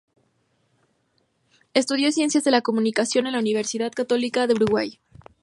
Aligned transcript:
Estudió 1.75 2.11
ciencias 2.11 2.43
de 2.43 2.49
la 2.49 2.63
comunicación 2.63 3.27
en 3.27 3.33
la 3.33 3.39
Universidad 3.39 3.91
Católica 3.91 4.47
del 4.47 4.57
Uruguay. 4.63 4.99